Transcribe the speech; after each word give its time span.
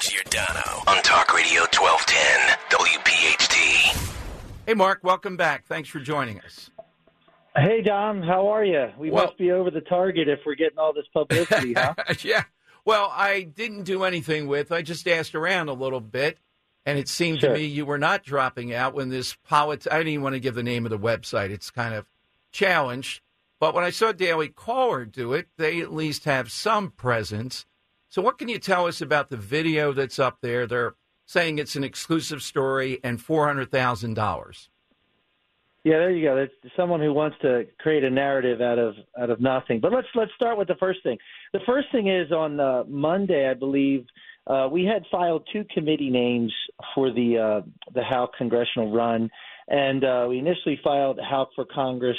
Dom 0.00 0.10
Giordano 0.10 0.82
on 0.86 1.02
Talk 1.02 1.34
Radio 1.34 1.60
1210 1.62 2.56
WPHT. 2.70 4.12
Hey, 4.66 4.74
Mark, 4.74 5.00
welcome 5.02 5.36
back. 5.36 5.66
Thanks 5.66 5.88
for 5.90 6.00
joining 6.00 6.40
us. 6.40 6.70
Hey, 7.56 7.82
Dom, 7.82 8.22
how 8.22 8.48
are 8.48 8.64
you? 8.64 8.90
We 8.98 9.10
Well- 9.10 9.26
must 9.26 9.36
be 9.38 9.50
over 9.52 9.70
the 9.70 9.80
target 9.82 10.28
if 10.28 10.40
we're 10.46 10.54
getting 10.54 10.78
all 10.78 10.92
this 10.94 11.06
publicity, 11.12 11.74
huh? 11.74 11.94
yeah. 12.22 12.44
Well, 12.84 13.12
I 13.14 13.42
didn't 13.42 13.82
do 13.84 14.04
anything 14.04 14.46
with. 14.46 14.72
I 14.72 14.80
just 14.82 15.06
asked 15.06 15.34
around 15.34 15.68
a 15.68 15.74
little 15.74 16.00
bit, 16.00 16.38
and 16.86 16.98
it 16.98 17.08
seemed 17.08 17.40
Sure. 17.40 17.50
to 17.50 17.56
me 17.58 17.66
you 17.66 17.84
were 17.84 17.98
not 17.98 18.22
dropping 18.24 18.72
out 18.72 18.94
when 18.94 19.10
this 19.10 19.34
polit. 19.48 19.86
I 19.90 19.98
didn't 19.98 20.12
even 20.12 20.22
want 20.22 20.34
to 20.34 20.40
give 20.40 20.54
the 20.54 20.62
name 20.62 20.86
of 20.86 20.90
the 20.90 20.98
website. 20.98 21.50
It's 21.50 21.70
kind 21.70 21.94
of 21.94 22.06
challenged. 22.52 23.20
But 23.58 23.74
when 23.74 23.84
I 23.84 23.90
saw 23.90 24.12
Daily 24.12 24.48
Caller 24.48 25.04
do 25.04 25.34
it, 25.34 25.48
they 25.58 25.80
at 25.82 25.92
least 25.92 26.24
have 26.24 26.50
some 26.50 26.90
presence. 26.90 27.66
So, 28.10 28.20
what 28.20 28.38
can 28.38 28.48
you 28.48 28.58
tell 28.58 28.86
us 28.86 29.00
about 29.00 29.30
the 29.30 29.36
video 29.36 29.92
that's 29.92 30.18
up 30.18 30.38
there? 30.42 30.66
They're 30.66 30.94
saying 31.26 31.58
it's 31.58 31.76
an 31.76 31.84
exclusive 31.84 32.42
story 32.42 32.98
and 33.04 33.20
four 33.20 33.46
hundred 33.46 33.70
thousand 33.70 34.14
dollars. 34.14 34.68
Yeah, 35.84 35.98
there 35.98 36.10
you 36.10 36.28
go. 36.28 36.36
That's 36.36 36.74
someone 36.76 37.00
who 37.00 37.14
wants 37.14 37.36
to 37.42 37.66
create 37.78 38.02
a 38.02 38.10
narrative 38.10 38.60
out 38.60 38.80
of 38.80 38.94
out 39.18 39.30
of 39.30 39.40
nothing. 39.40 39.78
But 39.78 39.92
let's 39.92 40.08
let's 40.16 40.32
start 40.34 40.58
with 40.58 40.66
the 40.66 40.74
first 40.74 41.04
thing. 41.04 41.18
The 41.52 41.60
first 41.64 41.86
thing 41.92 42.08
is 42.08 42.32
on 42.32 42.58
uh, 42.58 42.82
Monday, 42.88 43.48
I 43.48 43.54
believe, 43.54 44.04
uh, 44.48 44.68
we 44.70 44.84
had 44.84 45.04
filed 45.08 45.48
two 45.52 45.64
committee 45.72 46.10
names 46.10 46.52
for 46.96 47.12
the 47.12 47.38
uh, 47.38 47.92
the 47.94 48.02
House 48.02 48.30
congressional 48.36 48.92
run, 48.92 49.30
and 49.68 50.02
uh, 50.02 50.26
we 50.28 50.38
initially 50.38 50.80
filed 50.82 51.20
Houck 51.22 51.50
for 51.54 51.64
Congress. 51.64 52.18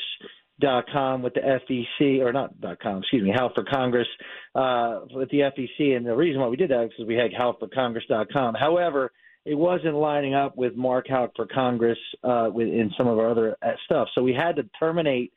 Dot 0.62 0.86
com 0.94 1.22
with 1.24 1.34
the 1.34 1.42
FEC 1.42 2.20
or 2.22 2.32
not 2.32 2.62
dot 2.62 2.80
com, 2.80 3.00
excuse 3.00 3.24
me, 3.24 3.34
Houck 3.36 3.56
for 3.56 3.64
Congress 3.64 4.08
uh, 4.54 5.00
with 5.12 5.30
the 5.32 5.40
FEC, 5.40 5.98
and 5.98 6.06
the 6.06 6.16
reason 6.16 6.40
why 6.40 6.48
we 6.48 6.56
did 6.56 6.70
that 6.70 6.84
is 6.84 6.90
because 6.92 7.08
we 7.08 7.16
had 7.16 7.34
Houck 7.34 7.60
for 7.60 7.68
Congress 7.68 8.06
dot 8.08 8.28
com. 8.32 8.54
However, 8.54 9.12
it 9.44 9.56
wasn't 9.56 9.96
lining 9.96 10.36
up 10.36 10.56
with 10.56 10.76
Mark 10.76 11.08
Houck 11.10 11.32
for 11.36 11.48
Congress 11.48 11.98
uh, 12.24 12.50
with, 12.54 12.68
in 12.68 12.92
some 12.98 13.08
of 13.08 13.18
our 13.18 13.32
other 13.32 13.58
uh, 13.62 13.72
stuff. 13.86 14.08
So 14.14 14.22
we 14.22 14.34
had 14.34 14.56
to 14.58 14.64
terminate 14.80 15.34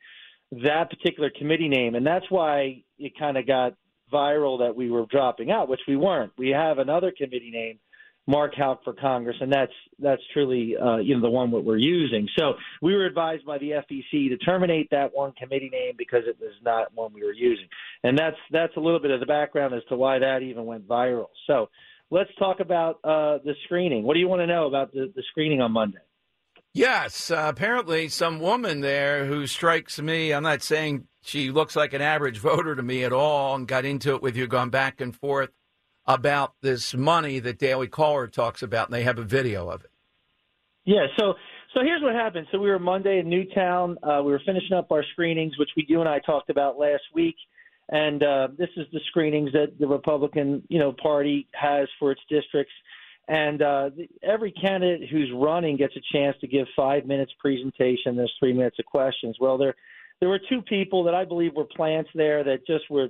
that 0.51 0.91
particular 0.91 1.31
committee 1.35 1.69
name, 1.69 1.95
and 1.95 2.05
that's 2.05 2.29
why 2.29 2.83
it 2.99 3.13
kind 3.17 3.37
of 3.37 3.47
got 3.47 3.73
viral 4.13 4.59
that 4.59 4.75
we 4.75 4.91
were 4.91 5.05
dropping 5.09 5.49
out, 5.49 5.67
which 5.67 5.81
we 5.87 5.97
weren't. 5.97 6.31
We 6.37 6.49
have 6.49 6.77
another 6.77 7.11
committee 7.17 7.51
name, 7.51 7.79
Mark 8.27 8.55
Houck 8.55 8.83
for 8.83 8.93
Congress, 8.93 9.37
and 9.39 9.51
that's 9.51 9.71
that's 9.99 10.21
truly 10.33 10.75
uh, 10.77 10.97
you 10.97 11.15
know 11.15 11.21
the 11.21 11.29
one 11.29 11.51
that 11.51 11.59
we're 11.59 11.77
using. 11.77 12.27
So 12.37 12.53
we 12.81 12.95
were 12.95 13.05
advised 13.05 13.45
by 13.45 13.59
the 13.59 13.71
FEC 13.71 14.29
to 14.29 14.37
terminate 14.37 14.89
that 14.91 15.11
one 15.13 15.33
committee 15.33 15.69
name 15.71 15.93
because 15.97 16.23
it 16.27 16.37
was 16.39 16.53
not 16.63 16.93
one 16.93 17.13
we 17.13 17.23
were 17.23 17.33
using, 17.33 17.67
and 18.03 18.17
that's 18.17 18.37
that's 18.51 18.75
a 18.77 18.79
little 18.79 18.99
bit 18.99 19.11
of 19.11 19.19
the 19.19 19.25
background 19.27 19.75
as 19.75 19.83
to 19.89 19.95
why 19.95 20.19
that 20.19 20.41
even 20.41 20.65
went 20.65 20.87
viral. 20.87 21.27
So 21.45 21.69
let's 22.09 22.31
talk 22.39 22.59
about 22.59 22.95
uh, 23.03 23.37
the 23.43 23.53
screening. 23.65 24.03
What 24.03 24.15
do 24.15 24.19
you 24.19 24.27
want 24.27 24.41
to 24.41 24.47
know 24.47 24.65
about 24.65 24.91
the, 24.91 25.11
the 25.15 25.23
screening 25.29 25.61
on 25.61 25.71
Monday? 25.71 25.99
Yes, 26.73 27.31
uh, 27.31 27.45
apparently 27.47 28.09
some 28.09 28.39
woman 28.39 28.81
there 28.81 29.25
who 29.25 29.47
strikes 29.47 30.01
me. 30.01 30.33
I'm 30.33 30.43
not 30.43 30.61
saying 30.61 31.07
she 31.21 31.51
looks 31.51 31.75
like 31.75 31.93
an 31.93 32.01
average 32.01 32.39
voter 32.39 32.75
to 32.75 32.81
me 32.81 33.03
at 33.03 33.13
all, 33.13 33.55
and 33.55 33.67
got 33.67 33.85
into 33.85 34.15
it 34.15 34.23
with 34.23 34.35
you, 34.35 34.47
gone 34.47 34.71
back 34.71 34.99
and 34.99 35.15
forth 35.15 35.51
about 36.07 36.53
this 36.61 36.93
money 36.93 37.39
that 37.39 37.57
Daily 37.57 37.87
Caller 37.87 38.27
talks 38.27 38.61
about, 38.61 38.87
and 38.87 38.93
they 38.93 39.03
have 39.03 39.17
a 39.17 39.23
video 39.23 39.69
of 39.69 39.83
it. 39.83 39.91
Yeah, 40.85 41.07
so 41.17 41.33
so 41.73 41.81
here's 41.81 42.01
what 42.01 42.13
happened. 42.13 42.47
So 42.51 42.59
we 42.59 42.69
were 42.69 42.79
Monday 42.79 43.19
in 43.19 43.27
Newtown. 43.27 43.97
Uh, 44.01 44.21
we 44.23 44.31
were 44.31 44.41
finishing 44.45 44.77
up 44.77 44.91
our 44.91 45.03
screenings, 45.11 45.57
which 45.57 45.69
we 45.75 45.85
you 45.87 45.99
and 45.99 46.07
I 46.07 46.19
talked 46.19 46.49
about 46.49 46.77
last 46.77 47.03
week. 47.13 47.35
And 47.89 48.23
uh, 48.23 48.47
this 48.57 48.69
is 48.77 48.87
the 48.93 48.99
screenings 49.09 49.51
that 49.53 49.77
the 49.79 49.87
Republican, 49.87 50.63
you 50.69 50.79
know, 50.79 50.91
Party 50.93 51.47
has 51.53 51.87
for 51.99 52.11
its 52.11 52.21
districts. 52.29 52.73
And 53.27 53.61
uh, 53.61 53.89
every 54.23 54.51
candidate 54.51 55.09
who's 55.09 55.31
running 55.33 55.77
gets 55.77 55.95
a 55.95 56.17
chance 56.17 56.35
to 56.41 56.47
give 56.47 56.67
five 56.75 57.05
minutes 57.05 57.31
presentation. 57.39 58.15
There's 58.15 58.33
three 58.39 58.53
minutes 58.53 58.77
of 58.79 58.85
questions. 58.85 59.37
Well, 59.39 59.57
there 59.57 59.75
there 60.19 60.29
were 60.29 60.39
two 60.49 60.61
people 60.61 61.03
that 61.03 61.13
I 61.13 61.25
believe 61.25 61.53
were 61.55 61.65
plants 61.65 62.09
there 62.15 62.43
that 62.43 62.65
just 62.65 62.89
were 62.89 63.09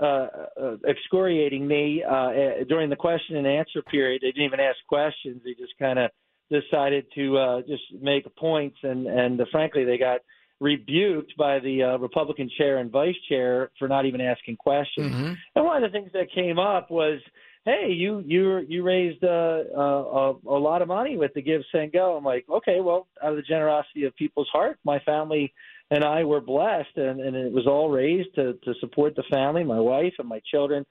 uh, 0.00 0.26
uh, 0.60 0.76
excoriating 0.88 1.66
me 1.66 2.02
uh, 2.02 2.14
uh, 2.14 2.32
during 2.68 2.90
the 2.90 2.96
question 2.96 3.36
and 3.36 3.46
answer 3.46 3.82
period. 3.82 4.22
They 4.22 4.28
didn't 4.28 4.44
even 4.44 4.60
ask 4.60 4.78
questions. 4.88 5.42
They 5.44 5.54
just 5.54 5.72
kind 5.78 5.98
of 5.98 6.10
decided 6.50 7.06
to 7.14 7.38
uh, 7.38 7.60
just 7.62 7.82
make 8.00 8.24
points, 8.36 8.76
and 8.82 9.06
and 9.06 9.40
uh, 9.40 9.44
frankly, 9.50 9.84
they 9.84 9.98
got 9.98 10.20
rebuked 10.60 11.36
by 11.36 11.58
the 11.58 11.82
uh, 11.82 11.98
Republican 11.98 12.48
chair 12.56 12.78
and 12.78 12.90
vice 12.90 13.16
chair 13.28 13.70
for 13.78 13.88
not 13.88 14.06
even 14.06 14.20
asking 14.20 14.56
questions. 14.56 15.12
Mm-hmm. 15.12 15.32
And 15.56 15.64
one 15.64 15.82
of 15.82 15.90
the 15.90 15.98
things 15.98 16.12
that 16.12 16.32
came 16.34 16.58
up 16.58 16.90
was, 16.90 17.20
"Hey, 17.64 17.88
you 17.90 18.22
you 18.26 18.58
you 18.68 18.82
raised 18.82 19.24
uh, 19.24 19.62
uh, 19.76 19.80
a, 19.80 20.30
a 20.46 20.58
lot 20.58 20.82
of 20.82 20.88
money 20.88 21.16
with 21.16 21.34
the 21.34 21.42
Give 21.42 21.62
Send 21.72 21.92
Go." 21.92 22.16
I'm 22.16 22.24
like, 22.24 22.44
"Okay, 22.48 22.80
well, 22.80 23.08
out 23.22 23.30
of 23.30 23.36
the 23.36 23.42
generosity 23.42 24.04
of 24.04 24.14
people's 24.16 24.48
heart, 24.52 24.78
my 24.84 24.98
family 25.00 25.52
and 25.92 26.04
I 26.04 26.24
were 26.24 26.40
blessed, 26.40 26.96
and, 26.96 27.20
and 27.20 27.36
it 27.36 27.52
was 27.52 27.66
all 27.66 27.90
raised 27.90 28.34
to 28.36 28.54
to 28.64 28.74
support 28.80 29.14
the 29.14 29.24
family, 29.30 29.64
my 29.64 29.80
wife 29.80 30.14
and 30.18 30.28
my 30.28 30.40
children, 30.50 30.86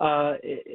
uh, 0.00 0.34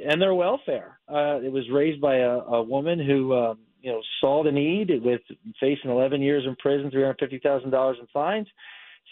and 0.10 0.22
their 0.22 0.36
welfare. 0.36 1.00
Uh, 1.08 1.40
it 1.42 1.52
was 1.52 1.64
raised 1.72 2.02
by 2.02 2.18
a, 2.18 2.38
a 2.60 2.64
woman 2.64 3.00
who." 3.00 3.34
Um, 3.34 3.60
you 3.84 3.92
know, 3.92 4.02
saw 4.22 4.44
the 4.46 4.52
need 4.52 4.90
with 5.04 5.20
facing 5.60 5.92
11 5.92 6.22
years 6.22 6.46
in 6.48 6.56
prison, 6.56 6.90
$350,000 6.90 8.00
in 8.00 8.08
fines, 8.14 8.48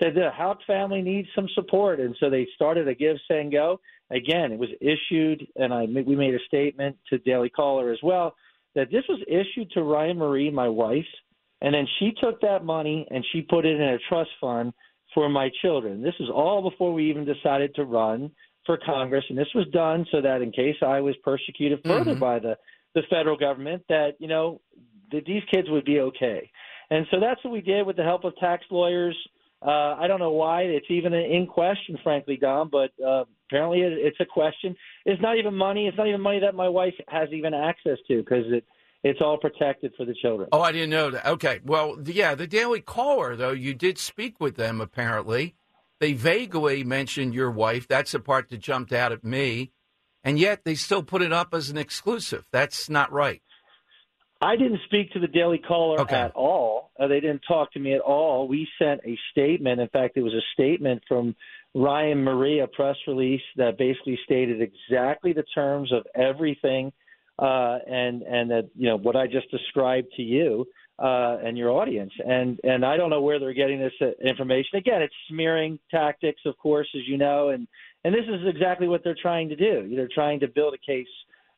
said 0.01 0.15
the 0.15 0.29
Houck 0.33 0.59
family 0.65 1.01
needs 1.01 1.27
some 1.35 1.47
support, 1.53 1.99
and 1.99 2.15
so 2.21 2.29
they 2.29 2.47
started 2.55 2.87
a 2.87 2.95
Give 2.95 3.17
Send 3.27 3.51
Go. 3.51 3.81
Again, 4.09 4.53
it 4.53 4.59
was 4.59 4.69
issued, 4.79 5.45
and 5.57 5.73
I 5.73 5.83
we 5.83 6.15
made 6.15 6.33
a 6.35 6.39
statement 6.47 6.95
to 7.09 7.17
Daily 7.17 7.49
Caller 7.49 7.91
as 7.91 7.99
well 8.01 8.35
that 8.75 8.89
this 8.91 9.03
was 9.09 9.21
issued 9.27 9.69
to 9.71 9.83
Ryan 9.83 10.17
Marie, 10.17 10.49
my 10.49 10.69
wife, 10.69 11.05
and 11.61 11.73
then 11.73 11.87
she 11.99 12.11
took 12.21 12.41
that 12.41 12.65
money 12.65 13.07
and 13.11 13.25
she 13.31 13.41
put 13.41 13.65
it 13.65 13.79
in 13.79 13.81
a 13.81 13.97
trust 14.09 14.31
fund 14.39 14.73
for 15.13 15.29
my 15.29 15.49
children. 15.61 16.01
This 16.01 16.15
is 16.19 16.29
all 16.33 16.67
before 16.69 16.93
we 16.93 17.09
even 17.09 17.25
decided 17.25 17.75
to 17.75 17.83
run 17.83 18.31
for 18.65 18.77
Congress, 18.77 19.25
and 19.29 19.37
this 19.37 19.53
was 19.55 19.67
done 19.69 20.05
so 20.11 20.21
that 20.21 20.41
in 20.41 20.51
case 20.51 20.75
I 20.81 20.99
was 21.01 21.15
persecuted 21.23 21.81
further 21.83 22.15
Mhm. 22.15 22.19
by 22.19 22.39
the 22.39 22.57
the 22.93 23.03
federal 23.03 23.37
government, 23.37 23.81
that 23.87 24.15
you 24.19 24.27
know 24.27 24.59
that 25.11 25.25
these 25.25 25.43
kids 25.45 25.69
would 25.69 25.85
be 25.85 26.01
okay. 26.01 26.49
And 26.89 27.07
so 27.09 27.19
that's 27.19 27.41
what 27.43 27.53
we 27.53 27.61
did 27.61 27.85
with 27.85 27.95
the 27.95 28.03
help 28.03 28.25
of 28.25 28.35
tax 28.35 28.65
lawyers. 28.69 29.17
Uh, 29.65 29.95
I 29.97 30.07
don't 30.07 30.19
know 30.19 30.31
why 30.31 30.63
it's 30.63 30.89
even 30.89 31.13
in 31.13 31.47
question, 31.47 31.97
frankly, 32.03 32.35
Dom, 32.35 32.69
but 32.69 32.91
uh, 32.99 33.23
apparently 33.47 33.81
it, 33.81 33.93
it's 33.93 34.19
a 34.19 34.25
question. 34.25 34.75
It's 35.05 35.21
not 35.21 35.37
even 35.37 35.53
money. 35.53 35.87
It's 35.87 35.97
not 35.97 36.07
even 36.07 36.19
money 36.19 36.39
that 36.39 36.55
my 36.55 36.67
wife 36.67 36.95
has 37.07 37.29
even 37.31 37.53
access 37.53 37.97
to 38.07 38.17
because 38.17 38.45
it 38.51 38.65
it's 39.03 39.19
all 39.21 39.37
protected 39.37 39.93
for 39.97 40.05
the 40.05 40.13
children. 40.21 40.49
Oh, 40.51 40.61
I 40.61 40.71
didn't 40.71 40.91
know 40.91 41.09
that. 41.11 41.25
Okay. 41.25 41.59
Well, 41.65 41.97
yeah, 42.05 42.35
the 42.35 42.47
Daily 42.47 42.81
Caller, 42.81 43.35
though, 43.35 43.51
you 43.51 43.73
did 43.73 43.97
speak 43.97 44.39
with 44.39 44.55
them, 44.55 44.79
apparently. 44.81 45.55
They 45.99 46.13
vaguely 46.13 46.83
mentioned 46.83 47.33
your 47.33 47.51
wife. 47.51 47.87
That's 47.87 48.11
the 48.11 48.19
part 48.19 48.49
that 48.49 48.59
jumped 48.59 48.91
out 48.91 49.11
at 49.11 49.23
me. 49.23 49.71
And 50.23 50.37
yet 50.37 50.65
they 50.65 50.75
still 50.75 51.03
put 51.03 51.21
it 51.21 51.33
up 51.33 51.53
as 51.53 51.69
an 51.69 51.77
exclusive. 51.77 52.45
That's 52.51 52.89
not 52.89 53.11
right. 53.11 53.41
I 54.39 54.55
didn't 54.55 54.79
speak 54.85 55.11
to 55.13 55.19
the 55.19 55.27
Daily 55.27 55.59
Caller 55.59 55.99
Okay. 56.01 56.15
at 56.15 56.31
all. 56.35 56.91
Uh, 56.99 57.07
they 57.07 57.19
didn't 57.19 57.43
talk 57.47 57.71
to 57.73 57.79
me 57.79 57.93
at 57.93 58.01
all. 58.01 58.47
We 58.47 58.67
sent 58.79 59.01
a 59.05 59.17
statement. 59.31 59.79
In 59.79 59.87
fact, 59.89 60.17
it 60.17 60.23
was 60.23 60.33
a 60.33 60.41
statement 60.53 61.03
from 61.07 61.35
Ryan 61.73 62.23
Maria 62.23 62.67
press 62.67 62.95
release 63.07 63.41
that 63.57 63.77
basically 63.77 64.19
stated 64.25 64.61
exactly 64.61 65.33
the 65.33 65.45
terms 65.55 65.91
of 65.91 66.05
everything 66.15 66.91
uh, 67.39 67.79
and 67.87 68.21
and 68.21 68.51
that 68.51 68.69
you 68.75 68.87
know 68.87 68.97
what 68.97 69.15
I 69.15 69.27
just 69.27 69.49
described 69.51 70.07
to 70.17 70.21
you 70.21 70.67
uh, 70.99 71.37
and 71.43 71.57
your 71.57 71.71
audience. 71.71 72.13
And 72.25 72.59
and 72.63 72.85
I 72.85 72.97
don't 72.97 73.09
know 73.09 73.21
where 73.21 73.39
they're 73.39 73.53
getting 73.53 73.79
this 73.79 73.93
uh, 74.01 74.11
information. 74.23 74.77
Again, 74.77 75.01
it's 75.01 75.13
smearing 75.29 75.79
tactics, 75.89 76.41
of 76.45 76.57
course, 76.57 76.87
as 76.95 77.01
you 77.07 77.17
know, 77.17 77.49
and 77.49 77.67
and 78.03 78.13
this 78.13 78.25
is 78.27 78.47
exactly 78.47 78.87
what 78.87 79.03
they're 79.03 79.15
trying 79.19 79.49
to 79.49 79.55
do. 79.55 79.93
They're 79.95 80.09
trying 80.13 80.39
to 80.41 80.47
build 80.47 80.73
a 80.73 80.77
case 80.77 81.07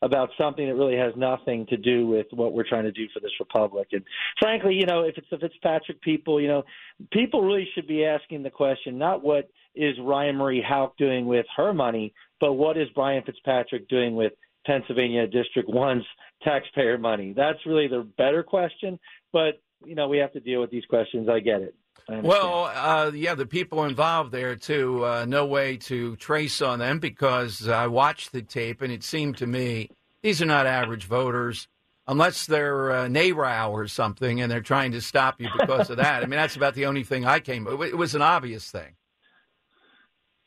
about 0.01 0.29
something 0.37 0.67
that 0.67 0.75
really 0.75 0.97
has 0.97 1.13
nothing 1.15 1.65
to 1.67 1.77
do 1.77 2.05
with 2.05 2.27
what 2.31 2.51
we're 2.51 2.67
trying 2.67 2.83
to 2.83 2.91
do 2.91 3.07
for 3.13 3.21
this 3.21 3.31
republic. 3.39 3.87
And 3.93 4.03
frankly, 4.37 4.73
you 4.73 4.85
know, 4.85 5.03
if 5.03 5.17
it's 5.17 5.29
the 5.31 5.37
Fitzpatrick 5.37 6.01
people, 6.01 6.41
you 6.41 6.49
know, 6.49 6.63
people 7.11 7.41
really 7.41 7.67
should 7.73 7.87
be 7.87 8.03
asking 8.03 8.43
the 8.43 8.49
question 8.49 8.97
not 8.97 9.23
what 9.23 9.49
is 9.75 9.95
Ryan 10.01 10.35
Marie 10.35 10.61
Houck 10.61 10.97
doing 10.97 11.25
with 11.25 11.45
her 11.55 11.73
money, 11.73 12.13
but 12.41 12.53
what 12.53 12.77
is 12.77 12.89
Brian 12.93 13.23
Fitzpatrick 13.25 13.87
doing 13.87 14.15
with 14.15 14.33
Pennsylvania 14.65 15.27
District 15.27 15.69
1's 15.69 16.06
taxpayer 16.44 16.98
money? 16.98 17.33
That's 17.36 17.60
really 17.65 17.88
the 17.88 18.07
better 18.18 18.44
question. 18.44 19.00
But, 19.31 19.62
you 19.86 19.95
know, 19.95 20.07
we 20.07 20.18
have 20.19 20.33
to 20.33 20.39
deal 20.39 20.62
with 20.62 20.71
these 20.71 20.86
questions. 20.86 21.30
I 21.30 21.39
get 21.39 21.62
it. 21.62 21.75
I 22.10 22.19
well, 22.19 22.65
uh, 22.74 23.12
yeah, 23.13 23.33
the 23.33 23.45
people 23.45 23.86
involved 23.86 24.31
there, 24.31 24.56
too, 24.56 25.06
uh, 25.06 25.25
no 25.25 25.45
way 25.45 25.77
to 25.77 26.18
trace 26.18 26.62
on 26.62 26.80
them 26.80 27.00
because 27.00 27.68
I 27.68 27.88
watched 27.88 28.33
the 28.33 28.42
tape 28.42 28.81
and 28.81 28.92
it 28.92 29.04
seemed 29.04 29.38
to 29.38 29.48
me 29.48 29.89
these 30.21 30.42
are 30.42 30.45
not 30.45 30.66
average 30.66 31.06
voters 31.06 31.68
unless 32.07 32.45
they're 32.45 32.92
uh, 32.92 33.07
NARAL 33.07 33.71
or 33.71 33.88
something 33.88 34.42
and 34.42 34.51
they're 34.51 34.62
trying 34.62 34.92
to 34.92 35.01
stop 35.01 35.39
you 35.39 35.48
because 35.57 35.89
of 35.89 35.98
that. 35.98 36.24
I 36.24 36.25
mean, 36.25 36.38
that's 36.38 36.57
about 36.57 36.74
the 36.74 36.86
only 36.88 37.04
thing 37.04 37.25
I 37.25 37.39
came. 37.39 37.68
It 37.68 37.98
was 37.98 38.16
an 38.16 38.21
obvious 38.21 38.69
thing. 38.69 38.95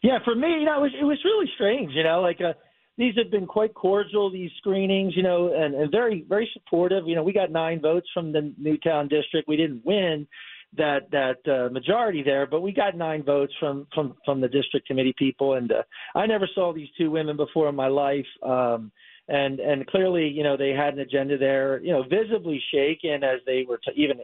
Yeah, 0.03 0.19
for 0.25 0.35
me, 0.35 0.49
you 0.61 0.65
know, 0.65 0.79
it 0.79 0.83
was, 0.83 0.93
it 1.01 1.05
was 1.05 1.19
really 1.25 1.51
strange. 1.55 1.93
You 1.95 2.05
know, 2.05 2.21
like 2.21 2.41
uh, 2.41 2.53
these 2.99 3.15
have 3.17 3.31
been 3.31 3.47
quite 3.47 3.75
cordial. 3.75 4.31
These 4.31 4.51
screenings, 4.59 5.15
you 5.17 5.23
know, 5.23 5.53
and, 5.55 5.75
and 5.75 5.91
very 5.91 6.25
very 6.29 6.49
supportive. 6.53 7.07
You 7.07 7.15
know, 7.15 7.23
we 7.23 7.33
got 7.33 7.51
nine 7.51 7.81
votes 7.81 8.09
from 8.13 8.33
the 8.33 8.53
Newtown 8.59 9.09
district. 9.09 9.49
We 9.49 9.57
didn't 9.57 9.85
win 9.85 10.27
that 10.77 11.11
that 11.11 11.39
uh, 11.51 11.73
majority 11.73 12.23
there, 12.23 12.47
but 12.47 12.61
we 12.61 12.73
got 12.73 12.97
nine 12.97 13.23
votes 13.23 13.53
from 13.59 13.87
from 13.95 14.15
from 14.25 14.41
the 14.41 14.49
district 14.49 14.87
committee 14.87 15.15
people. 15.19 15.55
And 15.55 15.73
uh, 15.73 15.83
I 16.15 16.27
never 16.27 16.49
saw 16.55 16.73
these 16.73 16.89
two 16.99 17.11
women 17.11 17.37
before 17.37 17.69
in 17.69 17.75
my 17.75 17.89
life. 17.89 18.27
Um, 18.43 18.91
and 19.29 19.59
and 19.59 19.87
clearly, 19.87 20.29
you 20.29 20.43
know, 20.43 20.57
they 20.57 20.71
had 20.71 20.95
an 20.95 21.01
agenda 21.01 21.37
there, 21.37 21.81
you 21.83 21.93
know, 21.93 22.05
visibly 22.05 22.63
shaken 22.73 23.25
as 23.25 23.41
they 23.45 23.65
were 23.69 23.79
t- 23.79 23.93
even 23.97 24.19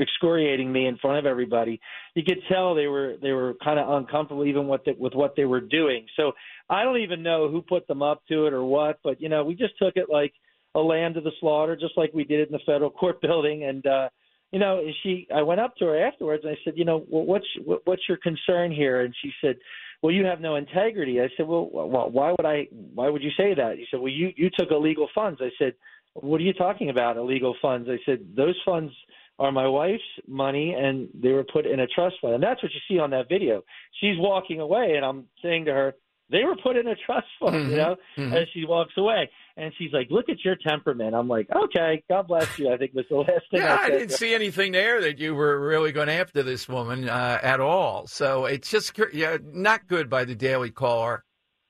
excoriating 0.00 0.72
me 0.72 0.86
in 0.86 0.96
front 0.98 1.18
of 1.18 1.26
everybody. 1.26 1.80
You 2.14 2.22
could 2.24 2.40
tell 2.48 2.74
they 2.74 2.86
were 2.86 3.16
they 3.22 3.32
were 3.32 3.54
kind 3.62 3.78
of 3.78 3.88
uncomfortable 3.90 4.44
even 4.44 4.68
with 4.68 4.84
the, 4.84 4.92
with 4.98 5.14
what 5.14 5.34
they 5.36 5.44
were 5.44 5.60
doing. 5.60 6.06
So 6.16 6.32
I 6.68 6.82
don't 6.82 6.98
even 6.98 7.22
know 7.22 7.48
who 7.48 7.62
put 7.62 7.86
them 7.86 8.02
up 8.02 8.22
to 8.28 8.46
it 8.46 8.52
or 8.52 8.64
what, 8.64 8.98
but 9.04 9.20
you 9.20 9.28
know 9.28 9.44
we 9.44 9.54
just 9.54 9.78
took 9.78 9.96
it 9.96 10.06
like 10.10 10.32
a 10.74 10.80
lamb 10.80 11.14
to 11.14 11.20
the 11.20 11.32
slaughter, 11.40 11.76
just 11.76 11.96
like 11.96 12.12
we 12.12 12.24
did 12.24 12.48
in 12.48 12.52
the 12.52 12.60
federal 12.64 12.90
court 13.00 13.20
building. 13.20 13.64
And 13.64 13.86
uh, 13.86 14.08
you 14.52 14.58
know, 14.58 14.82
she 15.02 15.26
I 15.34 15.42
went 15.42 15.60
up 15.60 15.76
to 15.76 15.86
her 15.86 16.06
afterwards 16.06 16.44
and 16.44 16.52
I 16.52 16.58
said, 16.64 16.74
you 16.76 16.84
know, 16.84 17.04
well, 17.08 17.24
what's 17.24 17.46
what's 17.84 18.02
your 18.08 18.18
concern 18.18 18.72
here? 18.72 19.02
And 19.02 19.14
she 19.22 19.30
said. 19.40 19.56
Well, 20.02 20.14
you 20.14 20.24
have 20.24 20.40
no 20.40 20.56
integrity. 20.56 21.20
I 21.20 21.28
said, 21.36 21.46
well, 21.46 21.66
why 21.66 22.30
would 22.30 22.46
I? 22.46 22.68
Why 22.94 23.10
would 23.10 23.22
you 23.22 23.32
say 23.36 23.52
that? 23.52 23.74
She 23.76 23.84
said, 23.90 24.00
well, 24.00 24.08
you 24.08 24.30
you 24.34 24.48
took 24.58 24.70
illegal 24.70 25.08
funds. 25.14 25.42
I 25.42 25.50
said, 25.58 25.74
what 26.14 26.40
are 26.40 26.44
you 26.44 26.52
talking 26.52 26.90
about? 26.90 27.16
Illegal 27.16 27.54
funds? 27.60 27.88
I 27.90 27.98
said, 28.04 28.20
those 28.36 28.56
funds 28.64 28.92
are 29.40 29.50
my 29.50 29.66
wife's 29.66 30.02
money 30.28 30.76
and 30.78 31.08
they 31.14 31.30
were 31.30 31.44
put 31.44 31.66
in 31.66 31.80
a 31.80 31.86
trust 31.86 32.16
fund. 32.20 32.34
And 32.34 32.42
that's 32.42 32.62
what 32.62 32.70
you 32.72 32.80
see 32.86 33.00
on 33.00 33.10
that 33.10 33.28
video. 33.28 33.62
She's 34.00 34.16
walking 34.18 34.60
away 34.60 34.92
and 34.96 35.04
I'm 35.04 35.24
saying 35.42 35.64
to 35.64 35.72
her, 35.72 35.94
they 36.30 36.44
were 36.44 36.56
put 36.62 36.76
in 36.76 36.86
a 36.86 36.94
trust 36.94 37.26
fund, 37.40 37.56
mm-hmm. 37.56 37.70
you 37.70 37.76
know, 37.76 37.96
mm-hmm. 38.18 38.34
as 38.34 38.46
she 38.52 38.66
walks 38.66 38.92
away. 38.98 39.30
And 39.56 39.72
she's 39.78 39.92
like, 39.92 40.08
look 40.10 40.28
at 40.28 40.44
your 40.44 40.56
temperament. 40.56 41.14
I'm 41.14 41.26
like, 41.26 41.48
okay, 41.50 42.02
God 42.08 42.28
bless 42.28 42.58
you. 42.58 42.72
I 42.72 42.76
think 42.76 42.92
was 42.94 43.06
the 43.10 43.16
last 43.16 43.50
thing 43.50 43.60
yeah, 43.60 43.78
I, 43.80 43.86
I 43.86 43.90
didn't 43.90 44.12
see 44.12 44.34
anything 44.34 44.72
there 44.72 45.00
that 45.00 45.18
you 45.18 45.34
were 45.34 45.58
really 45.58 45.90
going 45.90 46.10
after 46.10 46.42
this 46.42 46.68
woman 46.68 47.08
uh, 47.08 47.38
at 47.42 47.60
all. 47.60 48.06
So 48.06 48.44
it's 48.44 48.70
just 48.70 48.98
yeah, 49.12 49.38
not 49.42 49.88
good 49.88 50.08
by 50.10 50.24
the 50.24 50.34
Daily 50.34 50.70
Caller. 50.70 51.24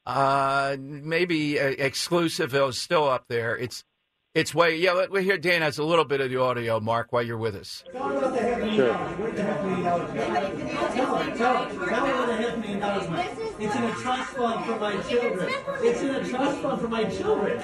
Uh, 0.04 0.76
maybe 0.78 1.60
uh, 1.60 1.66
exclusive 1.66 2.54
is 2.54 2.78
still 2.78 3.08
up 3.08 3.26
there. 3.28 3.56
It's 3.56 3.84
it's 4.34 4.54
way, 4.54 4.76
yeah, 4.76 4.92
let, 4.92 5.10
we 5.10 5.24
hear 5.24 5.36
Dan 5.36 5.62
has 5.62 5.78
a 5.78 5.84
little 5.84 6.04
bit 6.04 6.20
of 6.20 6.30
the 6.30 6.36
audio, 6.40 6.78
Mark, 6.78 7.12
while 7.12 7.22
you're 7.22 7.36
with 7.36 7.56
us. 7.56 7.82
Sure. 7.92 8.94
It's 13.58 13.76
in 13.76 13.84
a 13.84 13.92
trust 13.94 14.30
fund 14.30 14.64
for 14.64 14.78
my 14.78 15.02
children. 15.02 15.52
It's 15.82 16.00
in 16.00 16.14
a 16.14 16.28
trust 16.28 16.62
fund 16.62 16.80
for 16.80 16.88
my 16.88 17.04
children. 17.04 17.62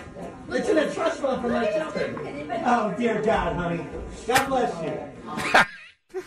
It's 0.48 0.68
in 0.68 0.78
a 0.78 0.92
trust 0.92 1.20
fund 1.20 1.42
for 1.42 1.48
my 1.48 1.66
children. 1.66 2.50
Oh, 2.64 2.94
dear 2.98 3.22
God, 3.22 3.56
honey. 3.56 3.86
God 4.26 4.48
bless 4.48 4.82
you. 4.82 5.00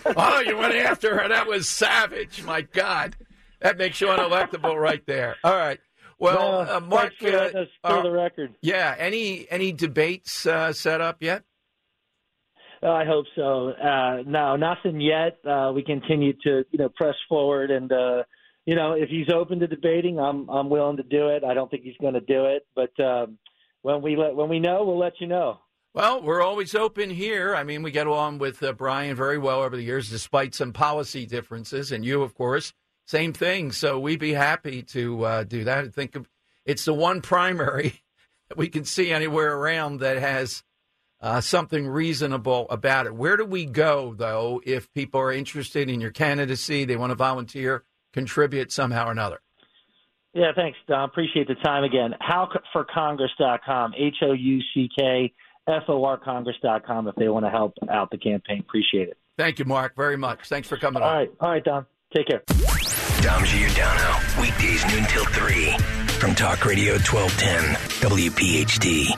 oh, 0.16 0.40
you 0.40 0.58
went 0.58 0.74
after 0.76 1.18
her. 1.18 1.28
That 1.28 1.48
was 1.48 1.68
savage. 1.68 2.44
My 2.44 2.62
God. 2.62 3.18
That 3.60 3.78
makes 3.78 4.00
you 4.00 4.08
unelectable 4.08 4.80
right 4.80 5.06
there. 5.06 5.36
All 5.44 5.56
right. 5.56 5.80
Well, 6.20 6.70
uh, 6.70 6.80
Mark, 6.82 7.14
for, 7.20 7.28
uh, 7.28 7.50
for 7.50 7.66
uh, 7.84 8.04
the 8.04 8.12
record. 8.12 8.54
Yeah. 8.62 8.96
Any 8.98 9.48
any 9.50 9.72
debates 9.72 10.46
uh, 10.46 10.74
set 10.74 11.02
up 11.02 11.18
yet? 11.22 11.44
Uh, 12.84 12.92
I 12.92 13.06
hope 13.06 13.26
so. 13.36 13.70
Uh, 13.70 14.24
no, 14.26 14.56
nothing 14.56 15.02
yet. 15.02 15.40
we 15.74 15.84
continue 15.84 16.34
to 16.44 16.66
you 16.72 16.80
know 16.80 16.90
press 16.90 17.16
forward, 17.28 17.72
and 17.72 17.92
you 18.66 18.76
know 18.76 18.94
if 18.94 19.10
he's 19.10 19.32
open 19.34 19.60
to 19.60 19.68
debating, 19.68 20.20
I'm 20.20 20.50
I'm 20.50 20.70
willing 20.70 20.98
to 20.98 21.04
do 21.04 21.30
it. 21.30 21.44
I 21.44 21.54
don't 21.54 21.72
think 21.72 21.84
he's 21.84 21.98
going 22.02 22.14
to 22.14 22.22
do 22.22 22.46
it, 22.46 22.68
but 22.76 22.92
um, 23.04 23.38
when 23.82 24.02
we 24.02 24.16
let 24.16 24.36
when 24.36 24.50
we 24.50 24.60
know, 24.60 24.84
we'll 24.84 25.00
let 25.00 25.14
you 25.20 25.28
know. 25.28 25.60
Well, 25.94 26.22
we're 26.22 26.44
always 26.44 26.76
open 26.76 27.10
here. 27.10 27.56
I 27.56 27.64
mean, 27.64 27.82
we 27.82 27.90
get 27.90 28.06
along 28.06 28.38
with 28.38 28.62
uh, 28.62 28.74
Brian 28.74 29.16
very 29.16 29.40
well 29.40 29.62
over 29.62 29.76
the 29.76 29.82
years, 29.82 30.10
despite 30.10 30.54
some 30.54 30.72
policy 30.72 31.26
differences, 31.26 31.92
and 31.92 32.06
you, 32.06 32.22
of 32.22 32.36
course, 32.36 32.74
same 33.10 33.34
thing. 33.34 33.72
So 33.72 34.00
we'd 34.00 34.20
be 34.20 34.34
happy 34.34 34.84
to 34.84 35.24
uh, 35.26 35.44
do 35.44 35.64
that. 35.64 35.86
I 35.86 35.88
think 35.88 36.16
it's 36.64 36.86
the 36.86 36.94
one 36.94 37.22
primary 37.22 38.04
that 38.50 38.58
we 38.58 38.70
can 38.70 38.86
see 38.86 39.12
anywhere 39.12 39.56
around 39.56 40.02
that 40.02 40.18
has 40.18 40.64
uh, 41.20 41.42
something 41.42 41.88
reasonable 41.88 42.68
about 42.70 43.08
it. 43.08 43.16
Where 43.16 43.36
do 43.36 43.46
we 43.46 43.66
go, 43.66 44.14
though, 44.14 44.62
if 44.64 44.94
people 44.94 45.20
are 45.22 45.32
interested 45.32 45.90
in 45.90 46.00
your 46.00 46.12
candidacy, 46.12 46.86
they 46.86 46.96
want 46.98 47.10
to 47.10 47.16
volunteer, 47.16 47.84
contribute 48.14 48.72
somehow 48.72 49.08
or 49.08 49.12
another? 49.12 49.40
Yeah, 50.36 50.52
thanks, 50.56 50.78
Don. 50.88 51.10
Appreciate 51.10 51.48
the 51.48 51.56
time 51.56 51.84
again. 51.84 52.14
Houckforcongress.com, 52.22 53.94
H 53.98 54.18
O 54.22 54.34
U 54.34 54.60
C 54.76 54.88
K 54.96 55.34
F 55.68 55.84
O 55.88 56.06
R 56.06 56.18
Congress.com 56.18 57.08
if 57.08 57.16
they 57.16 57.28
want 57.28 57.46
to 57.46 57.50
help 57.50 57.74
out 57.90 58.12
the 58.12 58.20
campaign. 58.20 58.60
Appreciate 58.60 59.10
it. 59.10 59.18
Thank 59.36 59.58
you, 59.58 59.66
Mark, 59.66 59.96
very 59.96 60.18
much. 60.18 60.48
Thanks 60.48 60.68
for 60.68 60.78
coming 60.78 61.02
All 61.02 61.10
on. 61.10 61.16
All 61.16 61.20
right. 61.20 61.32
All 61.40 61.50
right, 61.50 61.64
Don. 61.64 61.86
Take 62.16 62.28
care. 62.28 62.42
Dom 63.22 63.46
Giordano, 63.46 64.18
weekdays 64.42 64.84
noon 64.88 65.06
till 65.06 65.26
3 65.26 65.78
from 66.18 66.34
Talk 66.34 66.66
Radio 66.66 66.94
1210, 66.94 67.76
WPHT. 68.10 69.16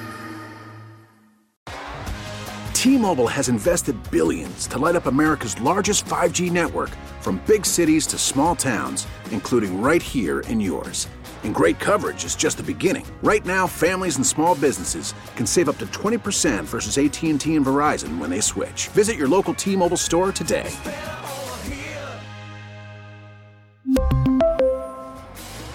T-Mobile 2.73 3.27
has 3.27 3.47
invested 3.47 3.95
billions 4.11 4.67
to 4.67 4.77
light 4.77 4.95
up 4.95 5.05
America's 5.05 5.59
largest 5.61 6.05
5G 6.05 6.51
network 6.51 6.89
from 7.21 7.41
big 7.45 7.65
cities 7.65 8.05
to 8.07 8.17
small 8.17 8.55
towns, 8.55 9.07
including 9.29 9.81
right 9.81 10.01
here 10.01 10.41
in 10.41 10.59
yours. 10.59 11.07
And 11.43 11.55
great 11.55 11.79
coverage 11.79 12.25
is 12.25 12.35
just 12.35 12.57
the 12.57 12.63
beginning. 12.63 13.05
Right 13.23 13.45
now, 13.45 13.67
families 13.67 14.17
and 14.17 14.25
small 14.25 14.55
businesses 14.55 15.13
can 15.35 15.45
save 15.45 15.69
up 15.69 15.77
to 15.77 15.85
20% 15.87 16.63
versus 16.65 16.97
AT&T 16.97 17.55
and 17.55 17.65
Verizon 17.65 18.17
when 18.17 18.29
they 18.29 18.41
switch. 18.41 18.89
Visit 18.89 19.15
your 19.15 19.27
local 19.27 19.53
T-Mobile 19.53 19.97
store 19.97 20.31
today. 20.31 20.69